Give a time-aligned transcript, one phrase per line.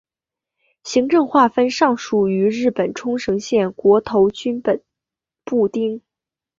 [0.83, 4.81] 行政划分上属于日本冲绳县国头郡本
[5.43, 6.01] 部町。